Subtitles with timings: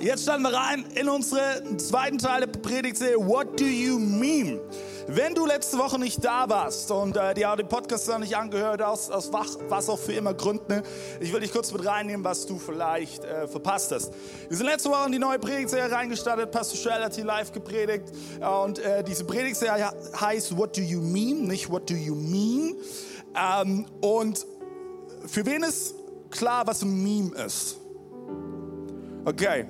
[0.00, 4.60] Jetzt starten wir rein in unseren zweiten Teil der Predigtserie What do you mean?
[5.08, 8.80] Wenn du letzte Woche nicht da warst und äh, dir den Podcast noch nicht angehört
[8.82, 10.82] hast, aus wach, was auch für immer Gründen,
[11.20, 14.12] ich will dich kurz mit reinnehmen, was du vielleicht äh, verpasst hast.
[14.48, 18.04] Wir sind letzte Woche in die neue Predigtserie reingestartet, Pastor Schell hat hier live gepredigt
[18.40, 22.76] und äh, diese Predigtserie heißt What do you mean, nicht What do you mean.
[23.34, 24.46] Ähm, und
[25.26, 25.94] für wen ist
[26.30, 27.78] klar, was ein Meme ist?
[29.24, 29.66] Okay.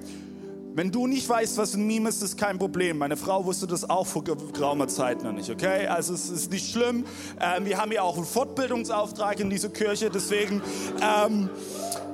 [0.78, 2.98] Wenn du nicht weißt, was ein Meme ist, ist kein Problem.
[2.98, 5.88] Meine Frau wusste das auch vor geraumer Zeit noch nicht, okay?
[5.88, 7.04] Also es ist nicht schlimm.
[7.40, 10.62] Ähm, wir haben ja auch einen Fortbildungsauftrag in dieser Kirche, deswegen
[11.02, 11.50] ähm,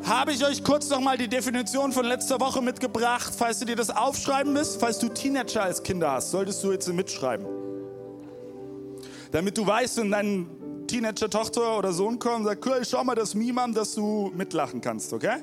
[0.04, 3.34] habe ich euch kurz nochmal die Definition von letzter Woche mitgebracht.
[3.36, 6.90] Falls du dir das aufschreiben willst, falls du Teenager als Kinder hast, solltest du jetzt
[6.90, 7.46] mitschreiben.
[9.30, 10.46] Damit du weißt, wenn deine
[10.86, 14.80] Teenager-Tochter oder Sohn kommt und sagt, cool, schau mal das Meme an, dass du mitlachen
[14.80, 15.42] kannst, okay?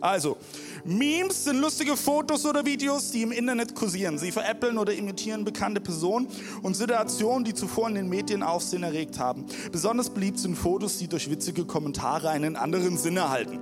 [0.00, 0.36] Also,
[0.84, 4.18] Memes sind lustige Fotos oder Videos, die im Internet kursieren.
[4.18, 6.28] Sie veräppeln oder imitieren bekannte Personen
[6.62, 9.46] und Situationen, die zuvor in den Medien Aufsehen erregt haben.
[9.72, 13.58] Besonders beliebt sind Fotos, die durch witzige Kommentare einen anderen Sinn erhalten.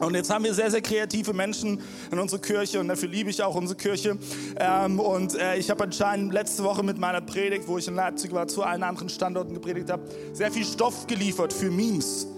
[0.00, 1.80] Und jetzt haben wir sehr, sehr kreative Menschen
[2.12, 4.16] in unserer Kirche und dafür liebe ich auch unsere Kirche.
[4.58, 8.32] Ähm, und äh, ich habe anscheinend letzte Woche mit meiner Predigt, wo ich in Leipzig
[8.32, 12.28] war, zu allen anderen Standorten gepredigt habe, sehr viel Stoff geliefert für Memes.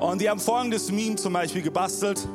[0.00, 2.26] Und die haben folgendes Meme zum Beispiel gebastelt.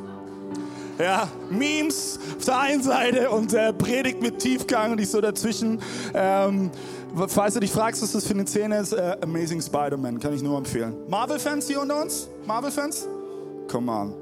[0.98, 5.80] Ja, Memes auf der einen Seite und äh, Predigt mit Tiefgang und ich so dazwischen.
[6.14, 6.70] Ähm,
[7.28, 10.42] falls du dich fragst, was das für eine Szene ist, äh, Amazing Spider-Man, kann ich
[10.42, 10.94] nur empfehlen.
[11.08, 12.28] Marvel-Fans hier unter uns?
[12.46, 13.08] Marvel-Fans?
[13.68, 14.14] Come on.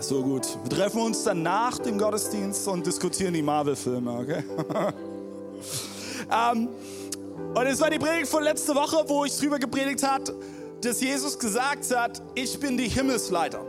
[0.00, 0.46] So gut.
[0.64, 4.44] Wir treffen uns dann nach dem Gottesdienst und diskutieren die Marvel-Filme, okay?
[6.52, 6.68] ähm,
[7.54, 10.34] und es war die Predigt von letzter Woche, wo ich drüber gepredigt habe,
[10.84, 13.64] dass Jesus gesagt hat, ich bin die Himmelsleiter.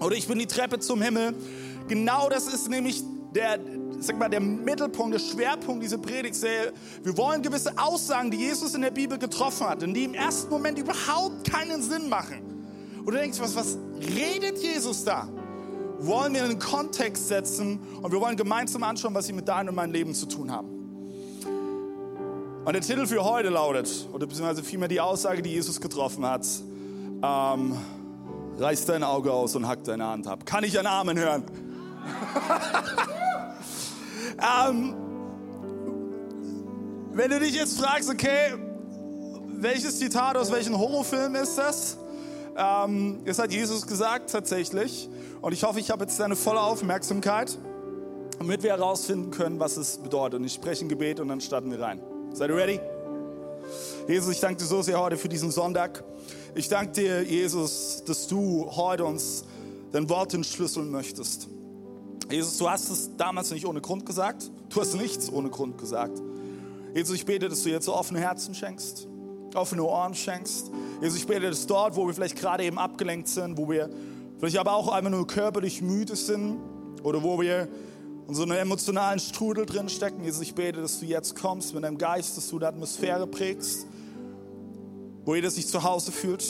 [0.00, 1.34] Oder ich bin die Treppe zum Himmel.
[1.88, 3.02] Genau das ist nämlich
[3.34, 3.58] der,
[4.00, 6.72] sag mal, der Mittelpunkt, der Schwerpunkt dieser Predigtserie.
[7.02, 10.50] Wir wollen gewisse Aussagen, die Jesus in der Bibel getroffen hat, und die im ersten
[10.50, 12.40] Moment überhaupt keinen Sinn machen.
[12.98, 13.78] Und du denkst, was, was
[14.14, 15.28] redet Jesus da?
[15.98, 19.68] Wollen wir in einen Kontext setzen und wir wollen gemeinsam anschauen, was sie mit deinem
[19.68, 20.81] und meinem Leben zu tun haben.
[22.64, 26.46] Und der Titel für heute lautet, oder beziehungsweise vielmehr die Aussage, die Jesus getroffen hat,
[27.20, 27.76] ähm,
[28.56, 30.46] reiß dein Auge aus und hack deine Hand ab.
[30.46, 31.42] Kann ich einen Amen hören?
[34.68, 34.94] ähm,
[37.10, 38.54] wenn du dich jetzt fragst, okay,
[39.48, 41.98] welches Zitat aus welchem Horrorfilm ist das?
[42.56, 45.08] Ähm, das hat Jesus gesagt tatsächlich.
[45.40, 47.58] Und ich hoffe, ich habe jetzt deine volle Aufmerksamkeit,
[48.38, 50.38] damit wir herausfinden können, was es bedeutet.
[50.38, 52.00] Und ich spreche ein Gebet und dann starten wir rein.
[52.34, 52.80] Seid ihr ready?
[54.08, 56.02] Jesus, ich danke dir so sehr heute für diesen Sonntag.
[56.54, 59.44] Ich danke dir, Jesus, dass du heute uns
[59.92, 61.48] dein Wort entschlüsseln möchtest.
[62.30, 64.50] Jesus, du hast es damals nicht ohne Grund gesagt.
[64.70, 66.22] Du hast nichts ohne Grund gesagt.
[66.94, 69.06] Jesus, ich bete, dass du jetzt offene Herzen schenkst,
[69.54, 70.70] offene Ohren schenkst.
[71.02, 73.90] Jesus, ich bete, dass dort, wo wir vielleicht gerade eben abgelenkt sind, wo wir
[74.38, 76.56] vielleicht aber auch einfach nur körperlich müde sind
[77.02, 77.68] oder wo wir
[78.28, 80.24] in so einem emotionalen Strudel drin stecken.
[80.24, 83.86] Jesus, ich bete, dass du jetzt kommst mit deinem Geist, dass du die Atmosphäre prägst,
[85.24, 86.44] wo jeder sich zu Hause fühlt,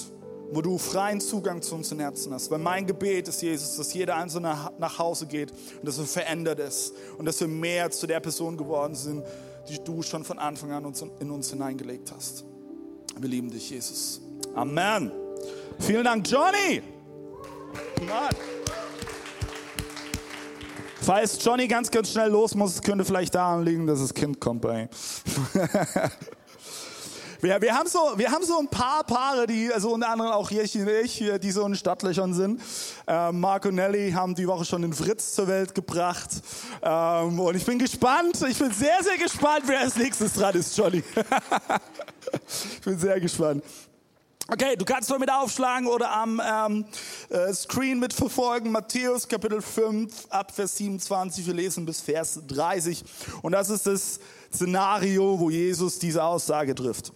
[0.53, 2.51] wo du freien Zugang zu unseren Herzen hast.
[2.51, 6.59] Weil mein Gebet ist, Jesus, dass jeder Einzelne nach Hause geht und dass er verändert
[6.61, 9.25] ist und dass wir mehr zu der Person geworden sind,
[9.69, 12.45] die du schon von Anfang an in uns hineingelegt hast.
[13.19, 14.21] Wir lieben dich, Jesus.
[14.55, 15.11] Amen.
[15.79, 16.83] Vielen Dank, Johnny.
[18.07, 18.62] Mann.
[21.05, 24.61] Falls Johnny ganz, ganz schnell los muss, könnte vielleicht daran liegen, dass das Kind kommt
[24.61, 24.89] bei
[27.41, 30.49] wir, wir, haben so, wir haben so ein paar Paare, die, also unter anderem auch
[30.49, 32.63] hier, ich, die so in Stadtlöchern sind.
[33.09, 36.31] Ähm, Marco und Nelly haben die Woche schon den Fritz zur Welt gebracht.
[36.83, 40.79] Ähm, und ich bin gespannt, ich bin sehr, sehr gespannt, wer als nächstes dran ist,
[40.79, 41.03] Johnny.
[42.75, 43.65] ich bin sehr gespannt.
[44.49, 46.85] Okay, du kannst mal mit aufschlagen oder am ähm,
[47.31, 48.73] äh, Screen mitverfolgen.
[48.73, 53.05] Matthäus Kapitel 5 ab Vers 27, wir lesen bis Vers 30.
[53.43, 54.21] Und das ist das
[54.53, 57.13] Szenario, wo Jesus diese Aussage trifft.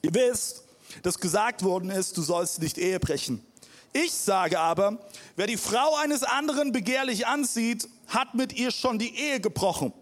[0.00, 0.64] Ihr wisst,
[1.02, 3.44] dass gesagt worden ist, du sollst nicht Ehe brechen.
[3.92, 4.98] Ich sage aber,
[5.36, 9.92] wer die Frau eines anderen begehrlich ansieht, hat mit ihr schon die Ehe gebrochen.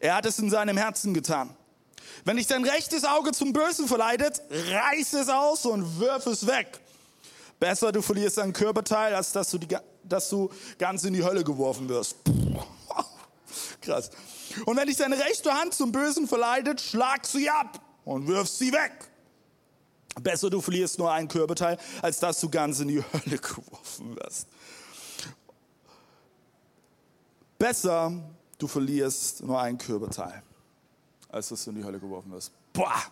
[0.00, 1.50] Er hat es in seinem Herzen getan.
[2.24, 6.80] Wenn dich dein rechtes Auge zum Bösen verleitet, reiß es aus und wirf es weg.
[7.58, 11.44] Besser, du verlierst ein Körperteil, als dass du, die, dass du ganz in die Hölle
[11.44, 12.16] geworfen wirst.
[13.80, 14.10] Krass.
[14.66, 18.72] Und wenn dich deine rechte Hand zum Bösen verleitet, schlag sie ab und wirf sie
[18.72, 18.92] weg.
[20.20, 24.46] Besser, du verlierst nur ein Körperteil, als dass du ganz in die Hölle geworfen wirst.
[27.58, 28.12] Besser,
[28.58, 30.42] du verlierst nur ein Körperteil,
[31.32, 32.52] als dass du in die Hölle geworfen wirst.
[32.72, 33.02] Boah,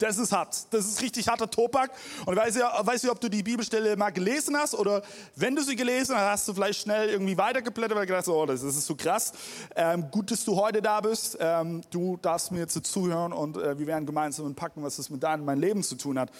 [0.00, 0.56] das ist hart.
[0.70, 1.90] Das ist richtig harter Topak.
[2.24, 5.02] Und ich weiß ja, weiß ob du die Bibelstelle mal gelesen hast oder
[5.36, 8.46] wenn du sie gelesen hast, hast du vielleicht schnell irgendwie weitergeblättert, weil du gedacht oh,
[8.46, 9.32] das ist so krass.
[9.76, 11.36] Ähm, gut, dass du heute da bist.
[11.38, 15.22] Ähm, du darfst mir jetzt zuhören und äh, wir werden gemeinsam entpacken, was das mit
[15.22, 16.30] deinem mein Leben zu tun hat.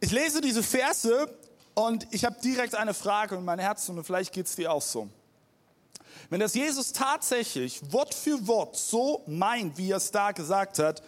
[0.00, 1.34] Ich lese diese Verse
[1.74, 4.82] und ich habe direkt eine Frage in mein Herz und vielleicht geht es dir auch
[4.82, 5.08] so.
[6.30, 11.02] Wenn das Jesus tatsächlich Wort für Wort so meint, wie er es da gesagt hat,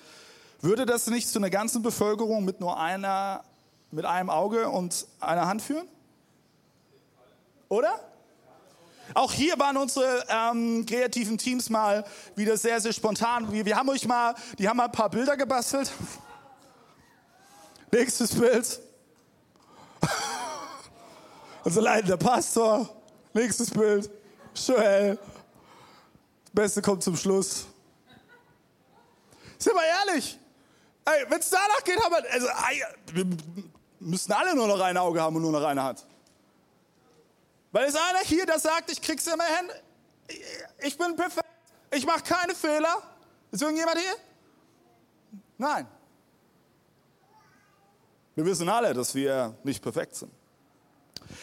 [0.61, 3.45] würde das nicht zu einer ganzen Bevölkerung mit nur einer,
[3.91, 5.89] mit einem Auge und einer Hand führen?
[7.69, 7.99] Oder?
[9.15, 12.05] Auch hier waren unsere ähm, kreativen Teams mal
[12.37, 13.51] wieder sehr, sehr spontan.
[13.51, 15.91] Wir, wir haben euch mal, die haben mal ein paar Bilder gebastelt.
[17.93, 18.81] Nächstes Bild.
[21.65, 22.89] Unser leitender Pastor.
[23.33, 24.11] Nächstes Bild.
[24.55, 25.17] Joel.
[26.45, 27.67] Das Beste kommt zum Schluss.
[29.59, 30.39] Sind wir ehrlich?
[31.05, 32.47] Ey, wenn es danach geht, haben wir, also,
[33.13, 33.27] wir
[34.01, 36.07] müssen alle nur noch ein Auge haben und nur noch eine Hand.
[37.73, 39.71] Weil ist einer hier, der sagt, ich krieg's immer hin,
[40.79, 41.47] ich bin perfekt,
[41.91, 43.03] ich mache keine Fehler.
[43.51, 44.17] Ist irgendjemand hier?
[45.59, 45.87] Nein.
[48.35, 50.33] Wir wissen alle, dass wir nicht perfekt sind.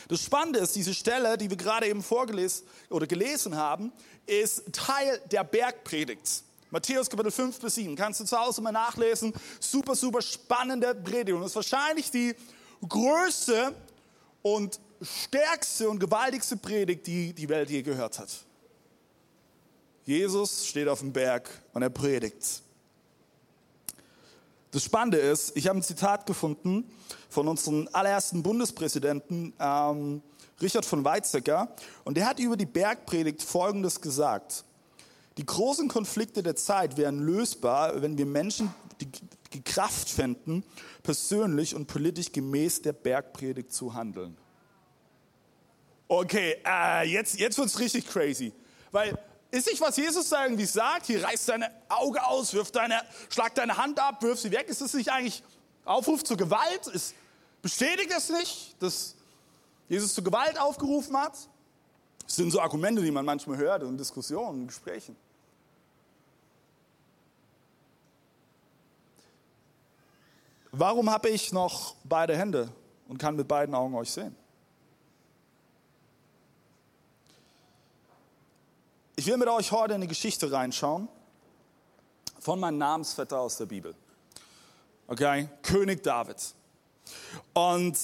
[0.07, 3.91] Das Spannende ist, diese Stelle, die wir gerade eben vorgelesen oder gelesen haben,
[4.25, 6.43] ist Teil der Bergpredigt.
[6.69, 7.95] Matthäus Kapitel 5 bis 7.
[7.95, 9.33] Kannst du zu Hause mal nachlesen.
[9.59, 11.37] Super, super spannende Predigt.
[11.37, 12.35] Und ist wahrscheinlich die
[12.87, 13.73] größte
[14.41, 18.29] und stärkste und gewaltigste Predigt, die die Welt je gehört hat.
[20.03, 22.63] Jesus steht auf dem Berg und er predigt.
[24.77, 26.87] Das Spannende ist, ich habe ein Zitat gefunden
[27.29, 30.21] von unserem allerersten Bundespräsidenten ähm,
[30.61, 31.69] Richard von Weizsäcker
[32.03, 34.65] und der hat über die Bergpredigt Folgendes gesagt.
[35.37, 38.71] Die großen Konflikte der Zeit wären lösbar, wenn wir Menschen
[39.01, 39.07] die,
[39.53, 40.63] die Kraft fänden,
[41.01, 44.37] persönlich und politisch gemäß der Bergpredigt zu handeln.
[46.07, 48.53] Okay, äh, jetzt, jetzt wird es richtig crazy.
[48.91, 49.17] Weil
[49.51, 53.55] ist nicht, was Jesus da irgendwie sagt, hier reiß deine Auge aus, wirf deine, schlag
[53.55, 54.67] deine Hand ab, wirf sie weg.
[54.67, 55.43] Ist das nicht eigentlich
[55.85, 56.87] Aufruf zur Gewalt?
[56.87, 57.15] Ist,
[57.61, 59.15] bestätigt das nicht, dass
[59.87, 61.37] Jesus zur Gewalt aufgerufen hat?
[62.25, 65.15] Das sind so Argumente, die man manchmal hört in Diskussionen, in Gesprächen.
[70.73, 72.69] Warum habe ich noch beide Hände
[73.07, 74.35] und kann mit beiden Augen euch sehen?
[79.19, 81.07] Ich will mit euch heute in eine Geschichte reinschauen
[82.39, 83.95] von meinem Namensvetter aus der Bibel.
[85.07, 86.35] Okay, König David.
[87.51, 87.97] Und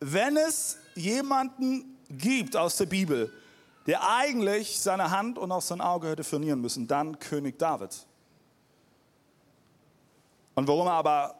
[0.00, 3.32] wenn es jemanden gibt aus der Bibel,
[3.86, 8.04] der eigentlich seine Hand und auch sein Auge hätte verlieren müssen, dann König David.
[10.56, 11.36] Und warum er aber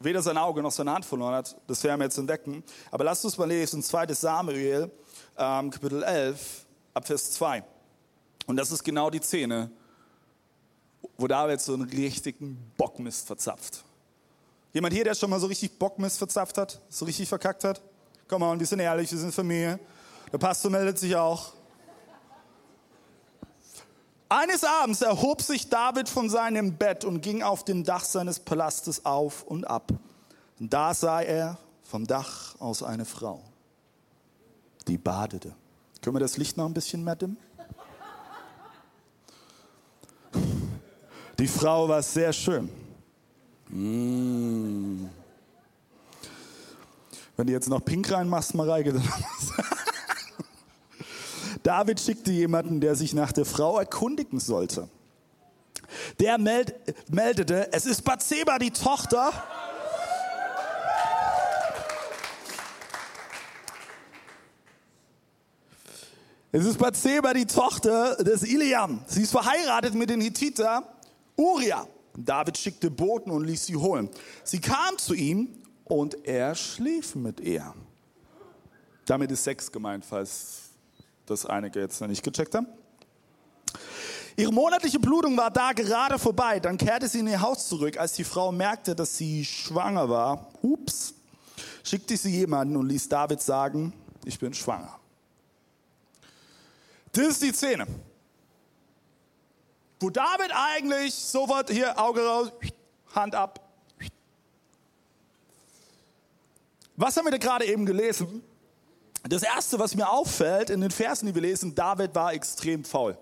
[0.00, 2.62] weder sein Auge noch seine Hand verloren hat, das werden wir jetzt entdecken.
[2.90, 4.12] Aber lasst uns mal lesen, 2.
[4.12, 4.90] Samuel,
[5.38, 7.64] ähm, Kapitel 11, ab Vers 2.
[8.46, 9.70] Und das ist genau die Szene,
[11.16, 13.84] wo David so einen richtigen Bockmist verzapft.
[14.72, 17.80] Jemand hier, der schon mal so richtig Bockmist verzapft hat, so richtig verkackt hat?
[18.28, 19.80] Komm mal, wir sind ehrlich, wir sind Familie.
[20.32, 21.52] Der Pastor meldet sich auch.
[24.28, 29.04] Eines Abends erhob sich David von seinem Bett und ging auf dem Dach seines Palastes
[29.04, 29.90] auf und ab.
[30.60, 33.42] Und da sah er vom Dach aus eine Frau,
[34.86, 35.52] die badete.
[36.00, 37.36] Können wir das Licht noch ein bisschen mehr dimmen?
[41.40, 42.68] Die Frau war sehr schön.
[43.70, 45.08] Mmh.
[47.34, 49.02] Wenn du jetzt noch pink reinmachst, Mareike, dann
[51.62, 54.90] David schickte jemanden, der sich nach der Frau erkundigen sollte.
[56.18, 56.74] Der meld,
[57.10, 59.32] meldete, es ist Bathseba, die Tochter.
[66.52, 69.00] Es ist Bathseba, die Tochter des Iliam.
[69.06, 70.99] Sie ist verheiratet mit dem Hittiter
[71.40, 71.86] Uria.
[72.16, 74.10] David schickte Boten und ließ sie holen.
[74.44, 75.48] Sie kam zu ihm
[75.84, 77.72] und er schlief mit ihr.
[79.06, 80.70] Damit ist Sex gemeint, falls
[81.24, 82.66] das einige jetzt noch nicht gecheckt haben.
[84.36, 86.60] Ihre monatliche Blutung war da gerade vorbei.
[86.60, 87.98] Dann kehrte sie in ihr Haus zurück.
[87.98, 91.14] Als die Frau merkte, dass sie schwanger war, ups,
[91.82, 93.92] schickte sie jemanden und ließ David sagen,
[94.24, 94.98] ich bin schwanger.
[97.12, 97.86] Das ist die Szene.
[100.00, 102.50] Wo David eigentlich sofort hier Auge raus,
[103.14, 103.60] Hand ab.
[106.96, 108.42] Was haben wir da gerade eben gelesen?
[109.28, 113.16] Das erste, was mir auffällt in den Versen, die wir lesen, David war extrem faul.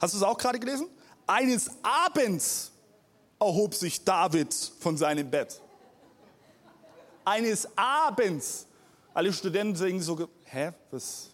[0.00, 0.88] Hast du es auch gerade gelesen?
[1.26, 2.72] Eines Abends
[3.38, 5.60] erhob sich David von seinem Bett.
[7.24, 8.66] Eines Abends.
[9.14, 11.30] Alle Studenten denken so, hä, was?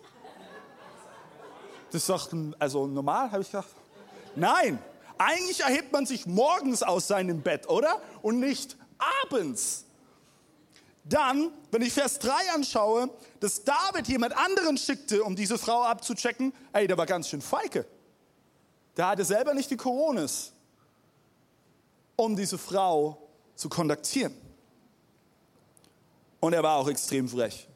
[1.90, 2.28] Das ist doch,
[2.58, 3.68] also normal, habe ich gedacht.
[4.36, 4.78] Nein,
[5.18, 8.00] eigentlich erhebt man sich morgens aus seinem Bett, oder?
[8.22, 8.76] Und nicht
[9.24, 9.84] abends.
[11.04, 16.52] Dann, wenn ich Vers 3 anschaue, dass David jemand anderen schickte, um diese Frau abzuchecken,
[16.72, 17.86] ey, der war ganz schön feige.
[18.96, 20.52] Der hatte selber nicht die Coronas,
[22.16, 24.34] um diese Frau zu kontaktieren.
[26.40, 27.68] Und er war auch extrem frech.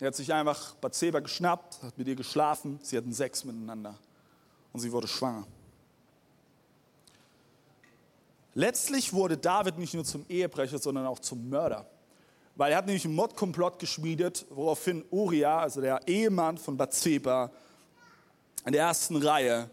[0.00, 3.98] Er hat sich einfach Bathseba geschnappt, hat mit ihr geschlafen, sie hatten Sex miteinander
[4.76, 5.46] und sie wurde schwanger.
[8.52, 11.86] Letztlich wurde David nicht nur zum Ehebrecher, sondern auch zum Mörder.
[12.56, 17.50] Weil er hat nämlich einen Mordkomplott geschmiedet, woraufhin Uriah, also der Ehemann von Bathseba,
[18.66, 19.70] in der ersten Reihe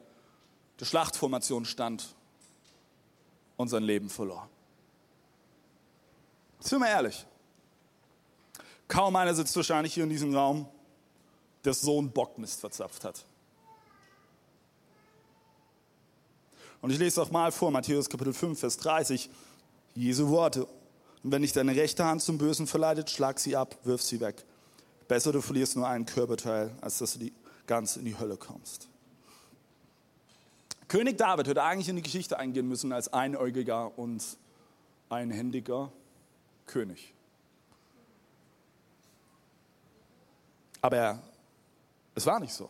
[0.79, 2.15] der Schlachtformation stand
[3.57, 4.47] und sein Leben verlor.
[6.61, 7.25] Sind wir ehrlich?
[8.87, 10.65] Kaum einer sitzt wahrscheinlich hier in diesem Raum,
[11.65, 13.25] der so einen Bockmist verzapft hat.
[16.83, 19.29] Und ich lese auch mal vor, Matthäus Kapitel 5, Vers 30,
[19.95, 20.65] Jesu Worte.
[21.23, 24.43] Und wenn dich deine rechte Hand zum Bösen verleitet, schlag sie ab, wirf sie weg.
[25.07, 27.33] Besser du verlierst nur einen Körperteil, als dass du die
[27.67, 28.89] ganz in die Hölle kommst.
[30.89, 34.21] König David hätte eigentlich in die Geschichte eingehen müssen als einäugiger und
[35.07, 35.89] einhändiger
[36.65, 37.13] König.
[40.81, 41.23] Aber er,
[42.13, 42.69] es war nicht so.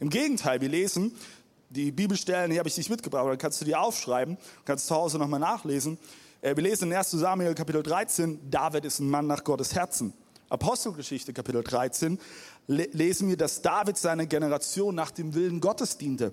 [0.00, 1.14] Im Gegenteil, wir lesen,
[1.74, 5.18] die Bibelstellen, die habe ich nicht mitgebracht, dann kannst du die aufschreiben, kannst zu Hause
[5.18, 5.98] nochmal nachlesen.
[6.40, 10.14] Äh, wir lesen in 1 Samuel Kapitel 13, David ist ein Mann nach Gottes Herzen.
[10.48, 12.18] Apostelgeschichte Kapitel 13
[12.68, 16.32] lesen wir, dass David seine Generation nach dem Willen Gottes diente.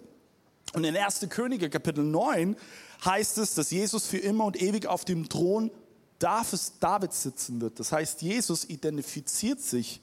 [0.73, 1.27] Und in 1.
[1.29, 2.55] Könige Kapitel 9
[3.03, 5.71] heißt es, dass Jesus für immer und ewig auf dem Thron
[6.19, 7.79] David sitzen wird.
[7.79, 10.01] Das heißt, Jesus identifiziert sich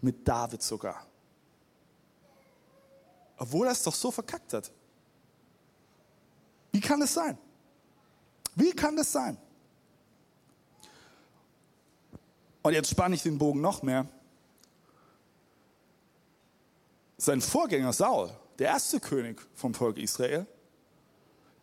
[0.00, 1.06] mit David sogar.
[3.36, 4.70] Obwohl er es doch so verkackt hat.
[6.72, 7.38] Wie kann es sein?
[8.54, 9.36] Wie kann das sein?
[12.62, 14.08] Und jetzt spanne ich den Bogen noch mehr.
[17.16, 20.46] Sein Vorgänger Saul, der erste König vom Volk Israel,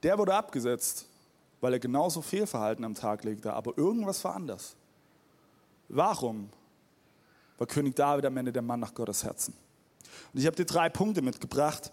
[0.04, 1.08] der wurde abgesetzt,
[1.60, 4.75] weil er genauso Fehlverhalten am Tag legte, aber irgendwas war anders.
[5.90, 6.50] Warum
[7.58, 9.54] war König David am Ende der Mann nach Gottes Herzen?
[10.34, 11.92] Und ich habe dir drei Punkte mitgebracht,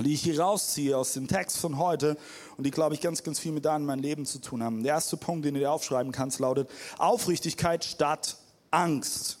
[0.00, 2.16] die ich hier rausziehe aus dem Text von heute
[2.56, 4.82] und die, glaube ich, ganz, ganz viel mit deinem mein Leben zu tun haben.
[4.82, 8.36] Der erste Punkt, den du dir aufschreiben kannst, lautet Aufrichtigkeit statt
[8.70, 9.38] Angst.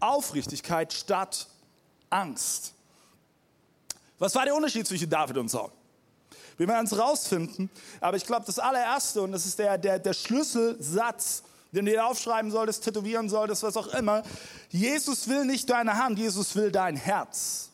[0.00, 1.48] Aufrichtigkeit statt
[2.10, 2.74] Angst.
[4.18, 5.70] Was war der Unterschied zwischen David und Saul?
[6.56, 7.68] Wir werden es rausfinden,
[8.00, 11.42] aber ich glaube, das allererste, und das ist der, der, der Schlüsselsatz,
[11.74, 14.22] den du dir aufschreiben solltest, tätowieren solltest, was auch immer.
[14.70, 17.70] Jesus will nicht deine Hand, Jesus will dein Herz.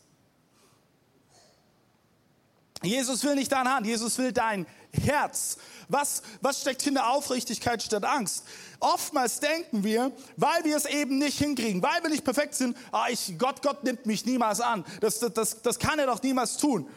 [2.83, 5.59] Jesus will nicht deine Hand, Jesus will dein Herz.
[5.89, 8.45] Was, was steckt hinter Aufrichtigkeit statt Angst?
[8.79, 13.09] Oftmals denken wir, weil wir es eben nicht hinkriegen, weil wir nicht perfekt sind, ah,
[13.11, 14.85] ich, Gott, Gott nimmt mich niemals an.
[15.01, 16.89] Das, das, das, das kann er doch niemals tun.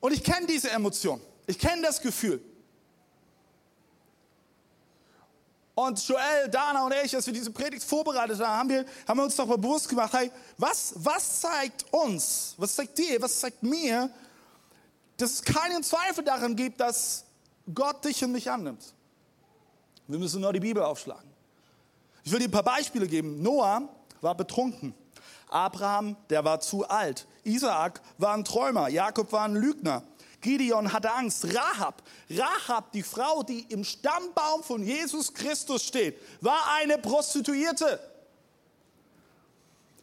[0.00, 1.20] Und ich kenne diese Emotion.
[1.46, 2.42] Ich kenne das Gefühl.
[5.78, 9.22] Und Joel, Dana und ich, als wir diese Predigt vorbereitet haben, haben wir, haben wir
[9.22, 13.62] uns doch mal bewusst gemacht, hey, was, was zeigt uns, was zeigt dir, was zeigt
[13.62, 14.10] mir,
[15.18, 17.24] dass es keinen Zweifel daran gibt, dass
[17.72, 18.92] Gott dich und mich annimmt.
[20.08, 21.30] Wir müssen nur die Bibel aufschlagen.
[22.24, 23.40] Ich will dir ein paar Beispiele geben.
[23.40, 23.88] Noah
[24.20, 24.92] war betrunken.
[25.48, 27.24] Abraham, der war zu alt.
[27.44, 28.88] Isaak war ein Träumer.
[28.88, 30.02] Jakob war ein Lügner.
[30.40, 31.46] Gideon hatte Angst.
[31.54, 37.98] Rahab, Rahab, die Frau, die im Stammbaum von Jesus Christus steht, war eine Prostituierte.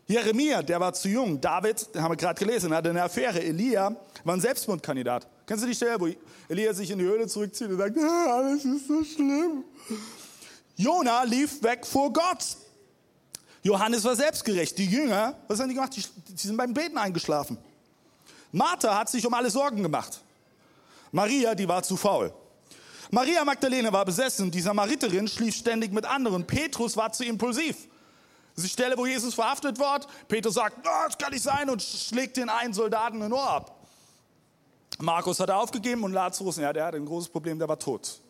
[0.08, 1.42] Jeremia, der war zu jung.
[1.42, 3.42] David, den haben wir gerade gelesen, hatte eine Affäre.
[3.42, 5.28] Elia war ein Selbstmordkandidat.
[5.48, 6.08] Kennst du die Stelle, wo
[6.48, 9.64] Elia sich in die Höhle zurückzieht und sagt, ah, alles ist so schlimm?
[10.76, 12.58] Jona lief weg vor Gott.
[13.64, 14.78] Johannes war selbstgerecht.
[14.78, 15.96] Die Jünger, was haben die gemacht?
[15.96, 17.58] Die, die sind beim Beten eingeschlafen.
[18.56, 20.22] Martha hat sich um alle Sorgen gemacht.
[21.12, 22.34] Maria, die war zu faul.
[23.12, 26.48] Maria Magdalene war besessen, die Samariterin schlief ständig mit anderen.
[26.48, 27.76] Petrus war zu impulsiv.
[28.56, 30.08] Das die Stelle, wo Jesus verhaftet wird.
[30.30, 33.86] Petrus sagt, oh, das kann nicht sein und schlägt den einen Soldaten ein Ohr ab.
[35.00, 38.22] Markus hat aufgegeben und Lazarus, ja, der hatte ein großes Problem, der war tot.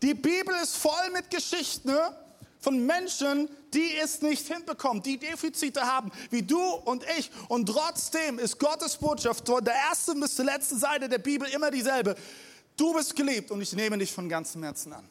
[0.00, 1.94] Die Bibel ist voll mit Geschichten
[2.58, 7.30] von Menschen, die es nicht hinbekommen, die Defizite haben, wie du und ich.
[7.48, 11.70] Und trotzdem ist Gottes Botschaft von der ersten bis zur letzten Seite der Bibel immer
[11.70, 12.16] dieselbe.
[12.76, 15.06] Du bist geliebt und ich nehme dich von ganzem Herzen an.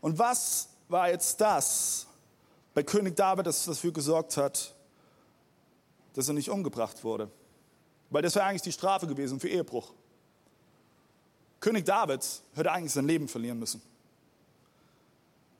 [0.00, 2.06] Und was war jetzt das
[2.74, 4.74] bei König David, das dafür gesorgt hat,
[6.14, 7.30] dass er nicht umgebracht wurde?
[8.10, 9.92] Weil das wäre eigentlich die Strafe gewesen für Ehebruch.
[11.60, 12.24] König David
[12.54, 13.82] hätte eigentlich sein Leben verlieren müssen.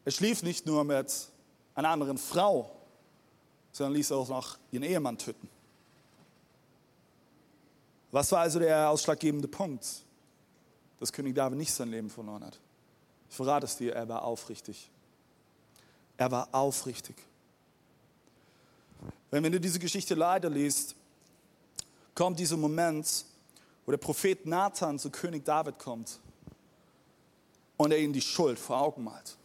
[0.08, 1.28] Er schlief nicht nur mit
[1.74, 2.74] einer anderen Frau,
[3.72, 5.50] sondern ließ auch noch ihren Ehemann töten.
[8.10, 9.86] Was war also der ausschlaggebende Punkt,
[10.98, 12.58] dass König David nicht sein Leben verloren hat?
[13.28, 14.88] Ich verrate es dir, er war aufrichtig.
[16.16, 17.16] Er war aufrichtig.
[19.30, 20.94] Wenn, du diese Geschichte leider liest,
[22.14, 23.26] kommt dieser Moment,
[23.84, 26.18] wo der Prophet Nathan zu König David kommt
[27.76, 29.37] und er ihm die Schuld vor Augen malt.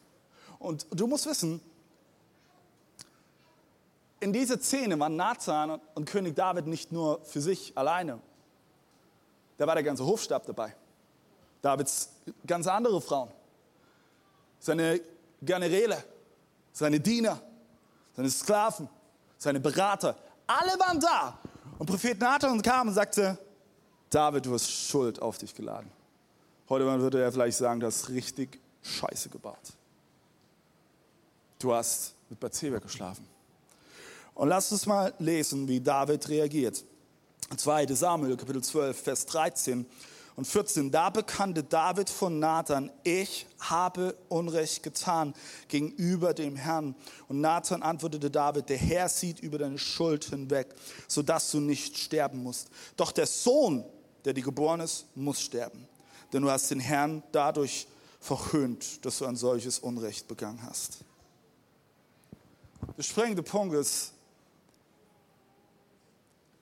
[0.64, 1.60] Und du musst wissen,
[4.22, 8.20] in dieser Szene waren Nathan und König David nicht nur für sich alleine.
[9.58, 10.74] Da war der ganze Hofstab dabei.
[11.62, 12.14] Davids
[12.48, 13.30] ganz andere Frauen.
[14.58, 15.02] Seine
[15.42, 16.02] Generäle,
[16.72, 17.42] seine Diener,
[18.16, 18.88] seine Sklaven,
[19.38, 20.16] seine Berater.
[20.48, 21.38] Alle waren da.
[21.78, 23.38] Und Prophet Nathan kam und sagte,
[24.10, 25.92] David, du hast Schuld auf dich geladen.
[26.70, 29.74] Heute würde er vielleicht sagen, du hast richtig Scheiße gebaut.
[31.64, 33.26] Du hast mit Bathseba geschlafen.
[34.34, 36.84] Und lass uns mal lesen, wie David reagiert.
[37.56, 37.86] 2.
[37.86, 39.86] Samuel, Kapitel 12, Vers 13
[40.36, 40.92] und 14.
[40.92, 45.34] Da bekannte David von Nathan, ich habe Unrecht getan
[45.70, 46.96] gegenüber dem Herrn.
[47.30, 50.76] Und Nathan antwortete David, der Herr sieht über deine Schuld hinweg,
[51.08, 52.72] sodass du nicht sterben musst.
[52.98, 53.86] Doch der Sohn,
[54.26, 55.88] der dir geboren ist, muss sterben.
[56.34, 57.88] Denn du hast den Herrn dadurch
[58.20, 61.06] verhöhnt, dass du ein solches Unrecht begangen hast.
[62.98, 64.14] Der springende Punkt ist,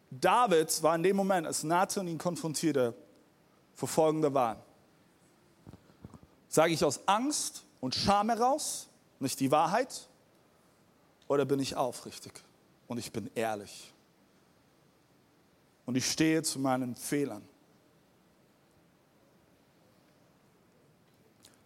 [0.10, 2.94] David war in dem Moment, als Nathan ihn konfrontierte,
[3.74, 4.62] vor folgender Wahl.
[6.50, 10.08] Sage ich aus Angst und Scham heraus nicht die Wahrheit
[11.28, 12.34] oder bin ich aufrichtig
[12.88, 13.94] und ich bin ehrlich
[15.86, 17.48] und ich stehe zu meinen Fehlern?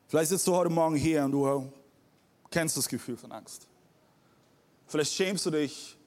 [0.08, 1.72] Vielleicht sitzt du heute Morgen hier und du
[2.52, 3.68] kennst das Gefühl von Angst.
[4.88, 5.98] Vielleicht schämst du dich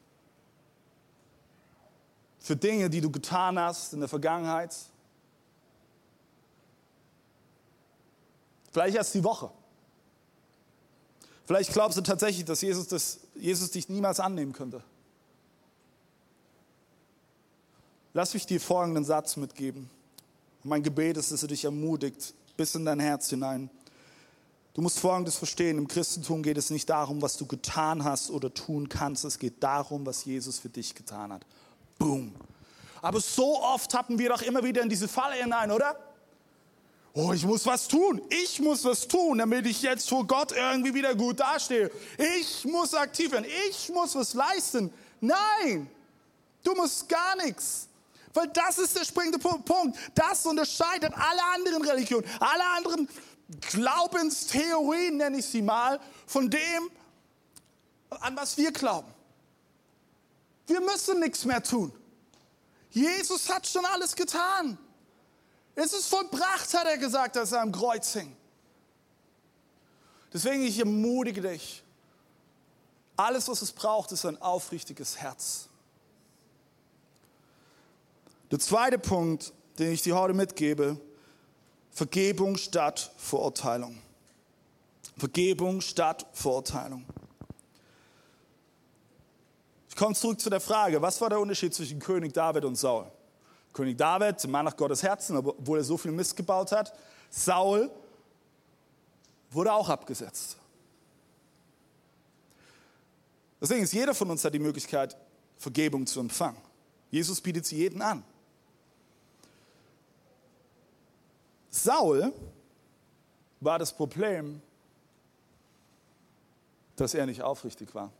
[2.38, 4.74] für Dinge, die du getan hast in der Vergangenheit.
[8.72, 9.50] Vielleicht erst die Woche.
[11.44, 14.82] Vielleicht glaubst du tatsächlich, dass Jesus, das, Jesus dich niemals annehmen könnte.
[18.12, 19.88] Lass mich dir folgenden Satz mitgeben.
[20.62, 23.70] Mein Gebet ist, dass er dich ermutigt, bis in dein Herz hinein.
[24.78, 28.54] Du musst Folgendes verstehen, im Christentum geht es nicht darum, was du getan hast oder
[28.54, 31.44] tun kannst, es geht darum, was Jesus für dich getan hat.
[31.98, 32.32] Boom.
[33.02, 35.98] Aber so oft tappen wir doch immer wieder in diese Falle hinein, oder?
[37.12, 38.22] Oh, ich muss was tun.
[38.30, 41.90] Ich muss was tun, damit ich jetzt vor Gott irgendwie wieder gut dastehe.
[42.38, 43.46] Ich muss aktiv werden.
[43.68, 44.92] Ich muss was leisten.
[45.20, 45.90] Nein,
[46.62, 47.88] du musst gar nichts.
[48.32, 49.98] Weil das ist der springende Punkt.
[50.14, 53.08] Das unterscheidet alle anderen Religionen, alle anderen
[53.48, 56.90] Glaubenstheorien, nenne ich sie mal, von dem,
[58.10, 59.12] an was wir glauben.
[60.66, 61.92] Wir müssen nichts mehr tun.
[62.90, 64.78] Jesus hat schon alles getan.
[65.74, 68.36] Es ist vollbracht, hat er gesagt, als er am Kreuz hing.
[70.32, 71.82] Deswegen, ich ermutige dich.
[73.16, 75.68] Alles, was es braucht, ist ein aufrichtiges Herz.
[78.50, 81.00] Der zweite Punkt, den ich dir heute mitgebe,
[81.98, 83.98] Vergebung statt Verurteilung.
[85.16, 87.04] Vergebung statt Verurteilung.
[89.88, 93.10] Ich komme zurück zu der Frage, was war der Unterschied zwischen König David und Saul?
[93.72, 96.96] König David, Mann nach Gottes Herzen, obwohl er so viel Mist gebaut hat.
[97.30, 97.90] Saul
[99.50, 100.56] wurde auch abgesetzt.
[103.60, 105.16] Deswegen ist jeder von uns hat die Möglichkeit,
[105.56, 106.58] Vergebung zu empfangen.
[107.10, 108.22] Jesus bietet sie jeden an.
[111.70, 112.32] Saul
[113.60, 114.62] war das Problem,
[116.96, 118.10] dass er nicht aufrichtig war.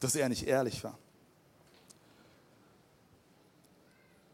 [0.00, 0.96] dass er nicht ehrlich war.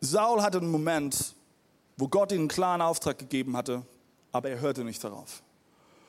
[0.00, 1.34] Saul hatte einen Moment,
[1.96, 3.84] wo Gott ihm einen klaren Auftrag gegeben hatte,
[4.30, 5.42] aber er hörte nicht darauf.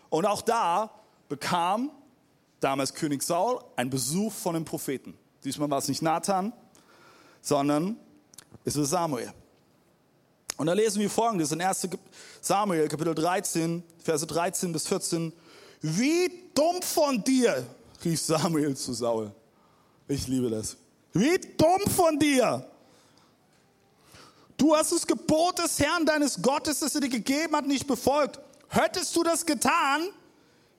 [0.09, 0.91] Und auch da
[1.27, 1.91] bekam
[2.59, 5.17] damals König Saul einen Besuch von einem Propheten.
[5.43, 6.53] Diesmal war es nicht Nathan,
[7.41, 7.97] sondern
[8.63, 9.33] es war Samuel.
[10.57, 11.87] Und da lesen wir folgendes in 1
[12.41, 15.31] Samuel Kapitel 13, Verse 13 bis 14.
[15.81, 17.65] Wie dumm von dir,
[18.03, 19.31] rief Samuel zu Saul.
[20.07, 20.75] Ich liebe das.
[21.13, 22.65] Wie dumm von dir.
[24.57, 28.39] Du hast das Gebot des Herrn deines Gottes, das er dir gegeben hat, nicht befolgt.
[28.69, 30.09] Hättest du das getan,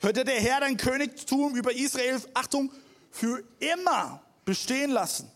[0.01, 2.73] hätte der Herr dein Königtum über Israel, Achtung,
[3.13, 5.31] für immer bestehen lassen.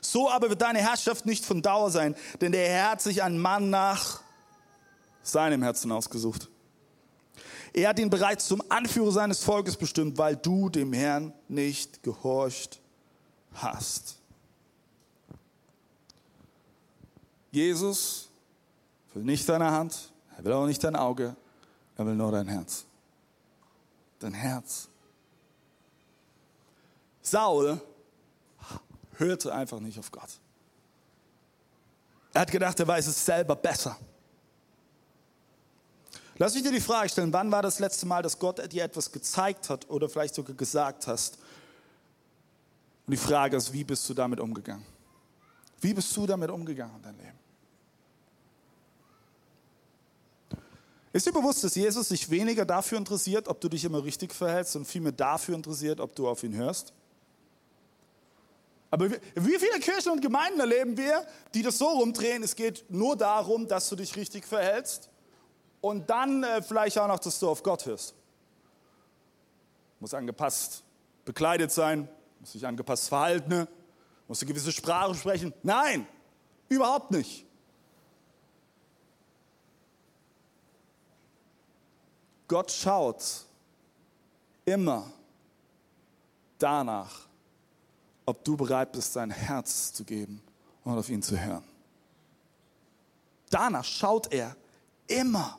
[0.00, 3.38] So aber wird deine Herrschaft nicht von Dauer sein, denn der Herr hat sich einen
[3.38, 4.20] Mann nach
[5.22, 6.48] seinem Herzen ausgesucht.
[7.72, 12.80] Er hat ihn bereits zum Anführer seines Volkes bestimmt, weil du dem Herrn nicht gehorcht
[13.54, 14.16] hast.
[17.50, 18.28] Jesus
[19.14, 21.36] will nicht deine Hand, er will auch nicht dein Auge,
[21.96, 22.84] er will nur dein Herz.
[24.18, 24.88] Dein Herz.
[27.22, 27.80] Saul
[29.18, 30.30] hörte einfach nicht auf Gott.
[32.32, 33.96] Er hat gedacht, er weiß es selber besser.
[36.36, 39.10] Lass mich dir die Frage stellen, wann war das letzte Mal, dass Gott dir etwas
[39.10, 41.38] gezeigt hat oder vielleicht sogar gesagt hast?
[43.06, 44.86] Und die Frage ist, wie bist du damit umgegangen?
[45.80, 47.38] Wie bist du damit umgegangen in deinem Leben?
[51.12, 54.76] Ist dir bewusst, dass Jesus sich weniger dafür interessiert, ob du dich immer richtig verhältst
[54.76, 56.92] und vielmehr dafür interessiert, ob du auf ihn hörst?
[58.90, 63.16] Aber wie viele Kirchen und Gemeinden erleben wir, die das so rumdrehen, es geht nur
[63.16, 65.10] darum, dass du dich richtig verhältst
[65.80, 68.14] und dann äh, vielleicht auch noch, dass du auf Gott hörst.
[70.00, 70.84] Muss angepasst
[71.24, 72.08] bekleidet sein,
[72.40, 73.68] muss sich angepasst verhalten,
[74.26, 75.52] muss eine gewisse Sprache sprechen.
[75.62, 76.06] Nein,
[76.70, 77.44] überhaupt nicht.
[82.46, 83.22] Gott schaut
[84.64, 85.10] immer
[86.58, 87.27] danach,
[88.28, 90.42] ob du bereit bist, dein Herz zu geben
[90.84, 91.64] und auf ihn zu hören.
[93.48, 94.54] Danach schaut er
[95.06, 95.58] immer.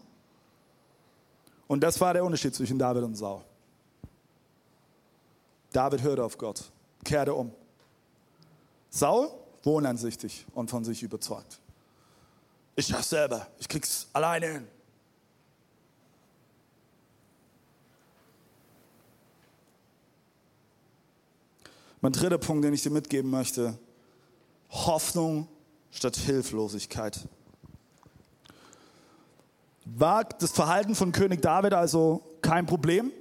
[1.67, 3.43] Und das war der Unterschied zwischen David und Saul.
[5.71, 6.63] David hörte auf Gott,
[7.03, 7.51] kehrte um.
[8.91, 9.31] Saul
[9.63, 11.59] wohnansichtig und von sich überzeugt.
[12.75, 14.67] Ich schaff's selber, ich krieg's alleine hin.
[22.01, 23.77] Mein dritter Punkt, den ich dir mitgeben möchte,
[24.69, 25.47] Hoffnung
[25.91, 27.27] statt Hilflosigkeit.
[29.85, 33.11] War das Verhalten von König David also kein Problem?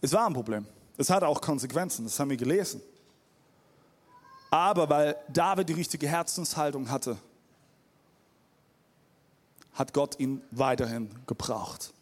[0.00, 0.66] Es war ein Problem.
[0.98, 2.80] Es hatte auch Konsequenzen, das haben wir gelesen.
[4.50, 7.16] Aber weil David die richtige Herzenshaltung hatte,
[9.72, 11.92] hat Gott ihn weiterhin gebraucht.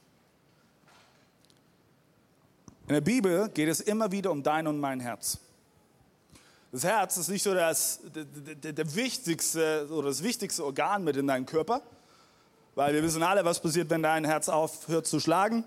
[2.87, 5.39] In der Bibel geht es immer wieder um dein und mein Herz.
[6.71, 11.27] Das Herz ist nicht so das der, der wichtigste oder das wichtigste Organ mit in
[11.27, 11.81] deinem Körper,
[12.75, 15.65] weil wir wissen alle, was passiert, wenn dein Herz aufhört zu schlagen.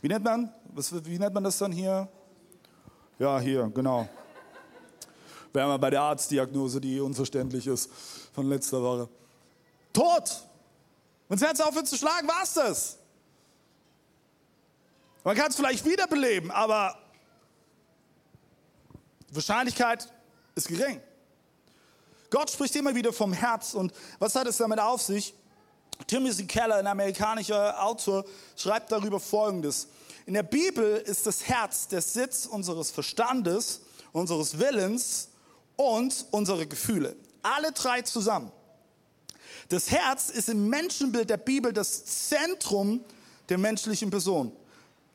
[0.00, 0.50] Wie nennt man?
[0.72, 2.08] Was, wie nennt man das dann hier?
[3.18, 4.08] Ja, hier, genau.
[5.52, 7.90] Wären wir bei der Arztdiagnose, die unverständlich ist
[8.32, 9.08] von letzter Woche.
[9.92, 10.46] Tot!
[11.28, 12.99] Wenn das Herz aufhört zu schlagen, war es das.
[15.22, 16.98] Man kann es vielleicht wiederbeleben, aber
[19.28, 20.10] die Wahrscheinlichkeit
[20.54, 21.00] ist gering.
[22.30, 25.34] Gott spricht immer wieder vom Herz und was hat es damit auf sich?
[26.06, 28.24] Timothy Keller, ein amerikanischer Autor,
[28.56, 29.88] schreibt darüber Folgendes.
[30.24, 35.28] In der Bibel ist das Herz der Sitz unseres Verstandes, unseres Willens
[35.76, 37.14] und unserer Gefühle.
[37.42, 38.50] Alle drei zusammen.
[39.68, 43.04] Das Herz ist im Menschenbild der Bibel das Zentrum
[43.48, 44.56] der menschlichen Person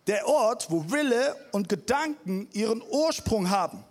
[0.08, 3.84] der Ort, wo Wille und Gedanken ihren Ursprung haben.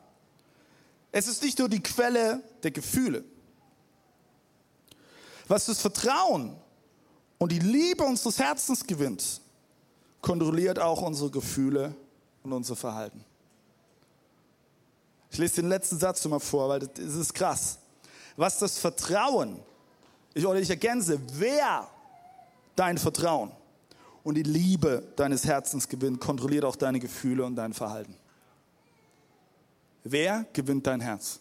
[1.13, 3.25] Es ist nicht nur die Quelle der Gefühle.
[5.49, 6.57] Was das Vertrauen
[7.39, 9.41] und die Liebe unseres Herzens gewinnt,
[10.21, 11.95] kontrolliert auch unsere Gefühle
[12.43, 13.25] und unser Verhalten.
[15.31, 17.79] Ich lese den letzten Satz nochmal vor, weil das ist krass.
[18.37, 19.61] Was das Vertrauen,
[20.33, 21.89] ich, oder ich ergänze, wer
[22.75, 23.51] dein Vertrauen
[24.25, 28.17] und die Liebe deines Herzens gewinnt, kontrolliert auch deine Gefühle und dein Verhalten.
[30.03, 31.39] Wer gewinnt dein Herz?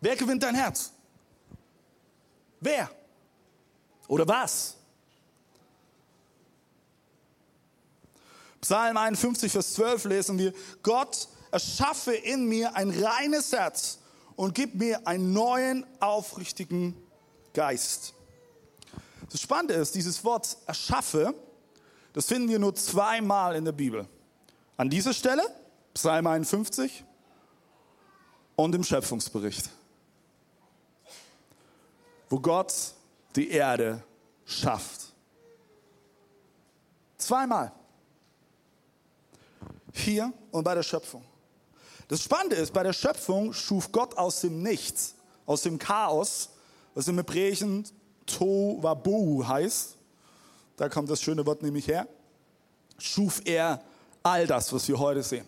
[0.00, 0.92] Wer gewinnt dein Herz?
[2.60, 2.90] Wer?
[4.06, 4.76] Oder was?
[8.60, 13.98] Psalm 51, Vers 12 lesen wir, Gott erschaffe in mir ein reines Herz
[14.36, 16.94] und gib mir einen neuen, aufrichtigen
[17.54, 18.14] Geist.
[19.30, 21.34] Das Spannende ist, dieses Wort erschaffe,
[22.12, 24.08] das finden wir nur zweimal in der Bibel.
[24.76, 25.42] An dieser Stelle,
[25.94, 27.04] Psalm 51
[28.56, 29.68] und im Schöpfungsbericht,
[32.28, 32.72] wo Gott
[33.36, 34.02] die Erde
[34.46, 35.12] schafft.
[37.18, 37.72] Zweimal.
[39.92, 41.24] Hier und bei der Schöpfung.
[42.06, 45.14] Das Spannende ist, bei der Schöpfung schuf Gott aus dem Nichts,
[45.44, 46.50] aus dem Chaos,
[46.94, 47.84] was im Hebräischen
[48.28, 49.96] Tovabu heißt,
[50.76, 52.06] da kommt das schöne Wort nämlich her,
[52.98, 53.82] schuf er
[54.22, 55.46] all das, was wir heute sehen.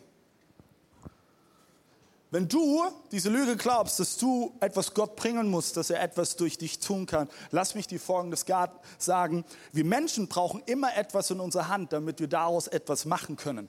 [2.32, 6.58] Wenn du diese Lüge glaubst, dass du etwas Gott bringen musst, dass er etwas durch
[6.58, 8.44] dich tun kann, lass mich dir Folgendes
[8.98, 9.44] sagen.
[9.72, 13.68] Wir Menschen brauchen immer etwas in unserer Hand, damit wir daraus etwas machen können.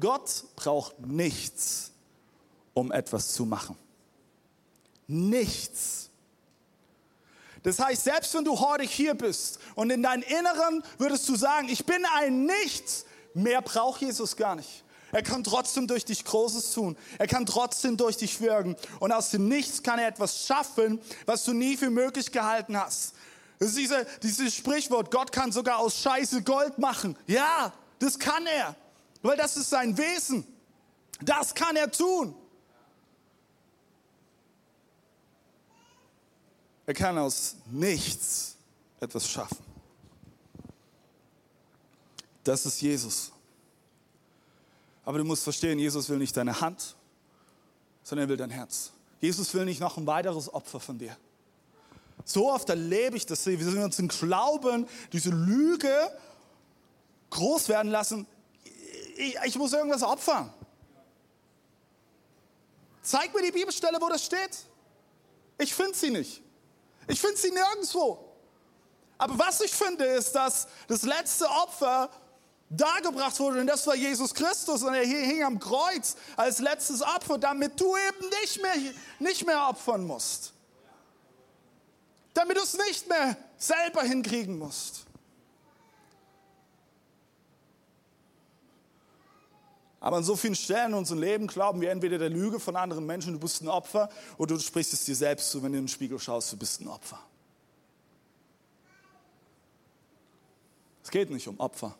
[0.00, 1.92] Gott braucht nichts,
[2.72, 3.76] um etwas zu machen.
[5.06, 6.08] Nichts.
[7.62, 11.68] Das heißt, selbst wenn du heute hier bist und in deinem Inneren würdest du sagen,
[11.68, 14.84] ich bin ein Nichts, mehr braucht Jesus gar nicht.
[15.12, 16.96] Er kann trotzdem durch dich Großes tun.
[17.18, 18.76] Er kann trotzdem durch dich wirken.
[18.98, 23.14] Und aus dem Nichts kann er etwas schaffen, was du nie für möglich gehalten hast.
[23.58, 27.16] Das ist diese, dieses Sprichwort, Gott kann sogar aus Scheiße Gold machen.
[27.26, 28.74] Ja, das kann er,
[29.20, 30.46] weil das ist sein Wesen.
[31.20, 32.34] Das kann er tun.
[36.86, 38.56] Er kann aus nichts
[39.00, 39.58] etwas schaffen.
[42.44, 43.32] Das ist Jesus.
[45.04, 46.96] Aber du musst verstehen, Jesus will nicht deine Hand,
[48.02, 48.92] sondern er will dein Herz.
[49.20, 51.16] Jesus will nicht noch ein weiteres Opfer von dir.
[52.24, 53.46] So oft erlebe ich das.
[53.46, 55.92] Wir sind uns im Glauben, diese Lüge
[57.30, 58.26] groß werden lassen.
[59.16, 60.52] Ich, ich muss irgendwas opfern.
[63.02, 64.58] Zeig mir die Bibelstelle, wo das steht.
[65.58, 66.42] Ich finde sie nicht.
[67.06, 68.32] Ich finde sie nirgendwo.
[69.18, 72.10] Aber was ich finde, ist, dass das letzte Opfer
[72.68, 77.38] dargebracht wurde und das war Jesus Christus und er hing am Kreuz als letztes Opfer,
[77.38, 78.74] damit du eben nicht mehr,
[79.18, 80.52] nicht mehr opfern musst.
[82.34, 85.04] Damit du es nicht mehr selber hinkriegen musst.
[90.02, 93.06] Aber an so vielen Stellen in unserem Leben glauben wir entweder der Lüge von anderen
[93.06, 95.84] Menschen, du bist ein Opfer, oder du sprichst es dir selbst zu, wenn du in
[95.84, 97.20] den Spiegel schaust, du bist ein Opfer.
[101.04, 101.94] Es geht nicht um Opfer.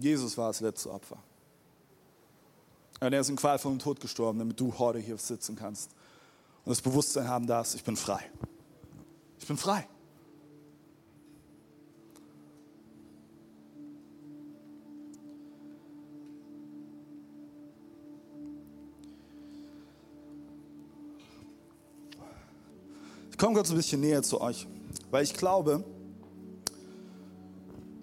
[0.00, 1.18] Jesus war das letzte Opfer.
[2.98, 5.92] Und er ist in qualvollem Tod gestorben, damit du heute hier sitzen kannst
[6.64, 8.28] und das Bewusstsein haben darfst, ich bin frei.
[9.38, 9.86] Ich bin frei.
[23.42, 24.68] Komme kurz ein bisschen näher zu euch,
[25.10, 25.82] weil ich glaube,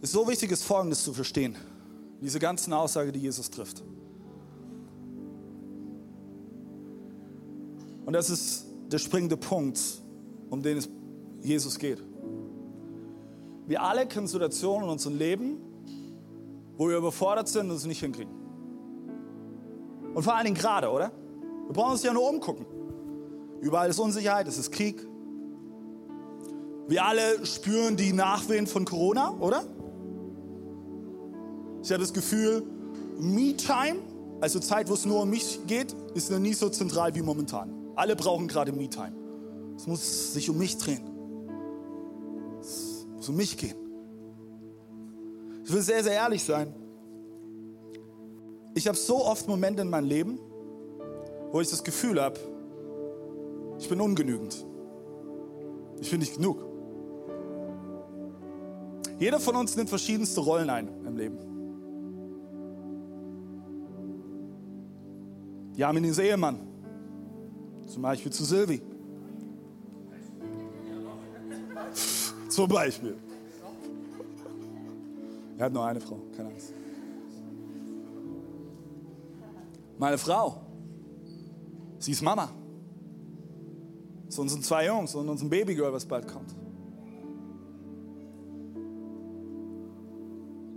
[0.02, 1.56] es ist so wichtig, ist Folgendes zu verstehen.
[2.20, 3.82] Diese ganzen Aussagen, die Jesus trifft.
[8.06, 9.80] Und das ist der springende Punkt,
[10.50, 10.90] um den es
[11.42, 12.04] Jesus geht.
[13.66, 15.58] Wir alle kennen Situationen in unserem Leben,
[16.76, 18.34] wo wir überfordert sind und es nicht hinkriegen.
[20.14, 21.14] Und vor allen Dingen gerade, oder?
[21.68, 22.66] Wir brauchen uns ja nur umgucken.
[23.62, 25.08] Überall ist Unsicherheit, es ist Krieg.
[26.90, 29.64] Wir alle spüren die Nachwehen von Corona, oder?
[31.84, 32.64] Ich habe das Gefühl,
[33.20, 34.00] Me-Time,
[34.42, 37.72] also Zeit, wo es nur um mich geht, ist noch nie so zentral wie momentan.
[37.96, 39.14] Alle brauchen gerade Me-Time.
[39.76, 41.04] Es muss sich um mich drehen.
[42.60, 43.76] Es muss um mich gehen.
[45.64, 46.74] Ich will sehr, sehr ehrlich sein.
[48.74, 50.40] Ich habe so oft Momente in meinem Leben,
[51.52, 52.40] wo ich das Gefühl habe,
[53.78, 54.66] ich bin ungenügend.
[56.02, 56.69] Ich bin nicht genug.
[59.20, 61.38] Jeder von uns nimmt verschiedenste Rollen ein im Leben.
[65.84, 66.60] Haben ihn Ehemann.
[67.88, 68.82] Zum Beispiel zu Silvi.
[72.50, 73.18] Zum Beispiel.
[75.58, 76.74] Er hat nur eine Frau, keine Angst.
[79.98, 80.62] Meine Frau,
[81.98, 82.50] sie ist Mama.
[84.30, 86.56] Zu unseren zwei Jungs und unserem Babygirl, was bald kommt.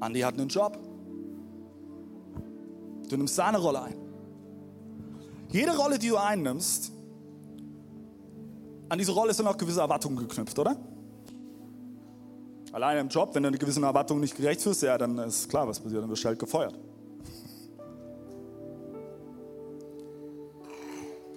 [0.03, 0.77] Andi hat einen Job.
[3.09, 3.95] Du nimmst seine Rolle ein.
[5.51, 6.91] Jede Rolle, die du einnimmst,
[8.89, 10.77] an diese Rolle sind auch gewisse Erwartungen geknüpft, oder?
[12.73, 15.69] Alleine im Job, wenn du eine gewisse Erwartung nicht gerecht wirst, ja, dann ist klar,
[15.69, 16.77] was passiert, dann wirst du halt gefeuert.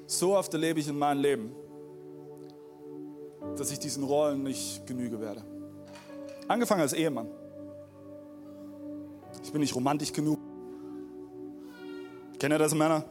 [0.08, 1.52] So oft erlebe ich in meinem Leben,
[3.58, 5.44] dass ich diesen Rollen nicht genüge werde.
[6.48, 7.28] Angefangen als Ehemann.
[9.56, 10.38] Bin nicht romantisch genug.
[12.38, 13.06] Kennt ihr das, Männer?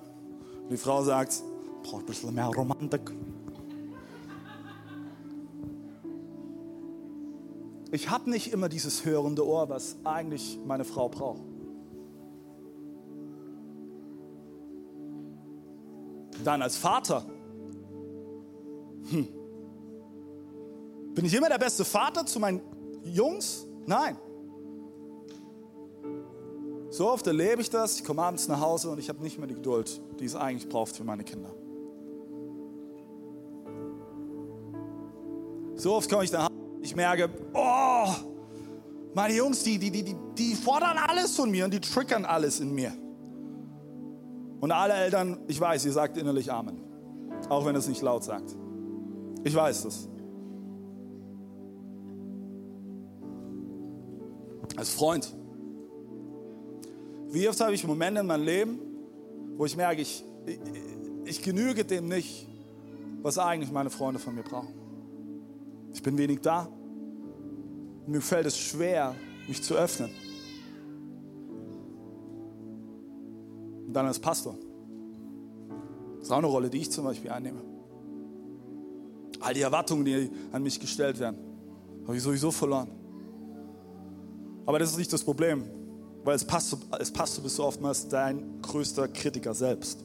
[0.70, 1.42] Die Frau sagt,
[1.82, 3.00] braucht ein bisschen mehr Romantik.
[7.92, 11.40] Ich habe nicht immer dieses hörende Ohr, was eigentlich meine Frau braucht.
[16.44, 17.24] Dann als Vater.
[19.08, 19.28] Hm.
[21.14, 22.60] Bin ich immer der beste Vater zu meinen
[23.02, 23.66] Jungs?
[23.86, 24.18] Nein.
[26.94, 29.48] So oft erlebe ich das, ich komme abends nach Hause und ich habe nicht mehr
[29.48, 31.50] die Geduld, die es eigentlich braucht für meine Kinder.
[35.74, 38.06] So oft komme ich nach Hause und ich merke, oh,
[39.12, 42.72] meine Jungs, die, die, die, die fordern alles von mir und die triggern alles in
[42.72, 42.92] mir.
[44.60, 46.80] Und alle Eltern, ich weiß, ihr sagt innerlich Amen.
[47.48, 48.54] Auch wenn es nicht laut sagt.
[49.42, 50.08] Ich weiß das.
[54.76, 55.34] Als Freund.
[57.34, 58.78] Wie oft habe ich Momente in meinem Leben,
[59.56, 60.60] wo ich merke, ich, ich,
[61.24, 62.46] ich genüge dem nicht,
[63.22, 64.72] was eigentlich meine Freunde von mir brauchen.
[65.92, 66.68] Ich bin wenig da.
[68.06, 69.16] Mir fällt es schwer,
[69.48, 70.10] mich zu öffnen.
[73.88, 74.54] Und dann als Pastor.
[76.18, 77.62] Das ist auch eine Rolle, die ich zum Beispiel einnehme.
[79.40, 81.38] All die Erwartungen, die an mich gestellt werden,
[82.06, 82.92] habe ich sowieso verloren.
[84.66, 85.64] Aber das ist nicht das Problem,
[86.24, 90.04] weil als Pastor, als Pastor bist oftmals dein größter Kritiker selbst.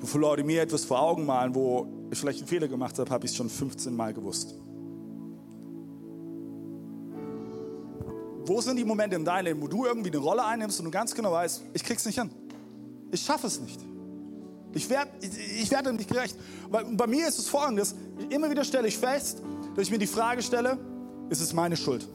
[0.00, 3.26] Bevor Leute mir etwas vor Augen malen, wo ich vielleicht einen Fehler gemacht habe, habe
[3.26, 4.54] ich es schon 15 Mal gewusst.
[8.46, 10.90] Wo sind die Momente in deinem Leben, wo du irgendwie eine Rolle einnimmst und du
[10.90, 12.30] ganz genau weißt, ich krieg's nicht hin.
[13.10, 13.80] Ich schaffe es nicht.
[14.72, 16.36] Ich werde ich werd nicht gerecht.
[16.70, 17.94] Weil bei mir ist es folgendes,
[18.30, 19.42] immer wieder stelle ich fest,
[19.74, 20.78] dass ich mir die Frage stelle,
[21.30, 22.06] ist es meine Schuld?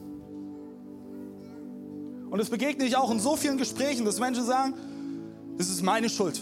[2.30, 4.74] Und das begegne ich auch in so vielen Gesprächen, dass Menschen sagen,
[5.56, 6.40] es ist meine Schuld.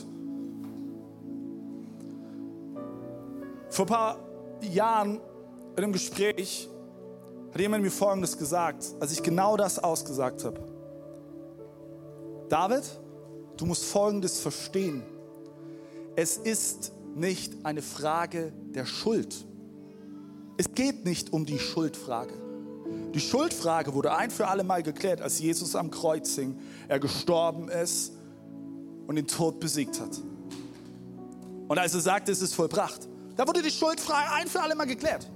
[3.68, 4.18] Vor ein paar
[4.72, 5.20] Jahren
[5.76, 6.68] in einem Gespräch
[7.52, 10.60] hat jemand mir Folgendes gesagt, als ich genau das ausgesagt habe.
[12.48, 12.84] David,
[13.56, 15.02] du musst Folgendes verstehen.
[16.16, 19.34] Es ist nicht eine Frage der Schuld.
[20.56, 22.41] Es geht nicht um die Schuldfrage.
[23.14, 27.68] Die Schuldfrage wurde ein für alle Mal geklärt, als Jesus am Kreuz hing, er gestorben
[27.68, 28.12] ist
[29.06, 30.20] und den Tod besiegt hat.
[31.68, 34.86] Und als er sagte, es ist vollbracht, da wurde die Schuldfrage ein für alle Mal
[34.86, 35.30] geklärt.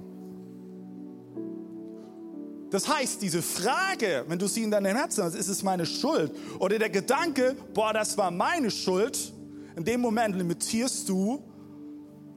[2.71, 6.35] Das heißt, diese Frage, wenn du sie in deinem Herzen hast, ist es meine Schuld?
[6.59, 9.33] Oder der Gedanke, boah, das war meine Schuld,
[9.77, 11.43] in dem Moment limitierst du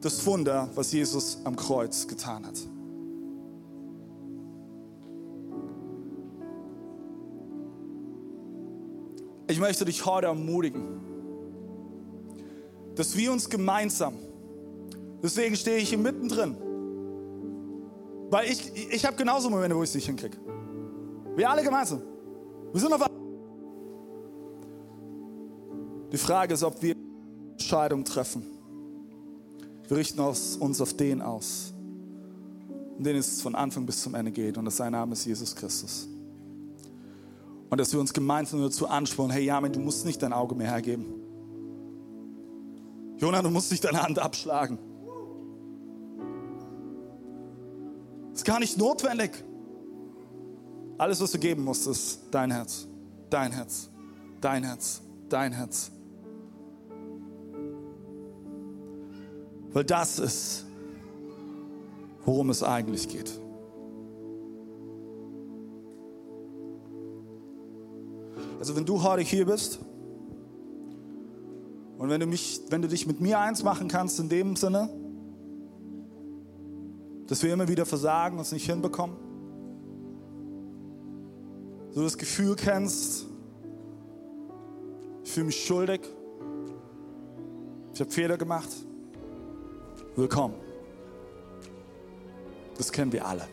[0.01, 2.55] das Wunder, was Jesus am Kreuz getan hat.
[9.49, 10.83] Ich möchte dich heute ermutigen,
[12.95, 14.13] dass wir uns gemeinsam,
[15.23, 16.55] deswegen stehe ich hier mittendrin,
[18.29, 20.37] weil ich, ich habe genauso Momente, wo ich es nicht hinkriege.
[21.35, 21.99] Wir alle gemeinsam.
[22.71, 23.07] Wir sind auf.
[26.11, 26.95] Die Frage ist, ob wir
[27.53, 28.43] Entscheidungen treffen.
[29.87, 31.73] Wir richten uns auf den aus,
[32.97, 34.59] um den es von Anfang bis zum Ende geht.
[34.59, 36.07] Und sein Name ist Jesus Christus.
[37.69, 40.71] Und dass wir uns gemeinsam dazu anspornen, hey Jamin, du musst nicht dein Auge mehr
[40.71, 41.05] hergeben.
[43.17, 44.79] Jonah, du musst nicht deine Hand abschlagen.
[48.33, 49.43] Ist gar nicht notwendig.
[50.97, 52.87] Alles, was du geben musst, ist dein Herz,
[53.29, 53.89] dein Herz,
[54.41, 55.91] dein Herz, dein Herz.
[59.71, 60.65] Weil das ist,
[62.25, 63.39] worum es eigentlich geht.
[68.69, 69.79] Also wenn du heute hier bist
[71.97, 74.91] und wenn du, mich, wenn du dich mit mir eins machen kannst in dem Sinne,
[77.25, 79.15] dass wir immer wieder versagen und es nicht hinbekommen.
[81.89, 83.25] So das Gefühl kennst,
[85.23, 86.01] ich fühle mich schuldig,
[87.95, 88.69] ich habe Fehler gemacht.
[90.15, 90.53] Willkommen.
[92.77, 93.47] Das kennen wir alle.